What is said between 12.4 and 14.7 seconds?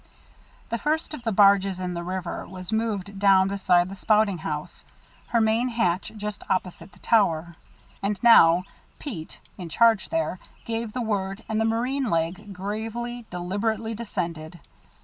gravely, deliberately descended.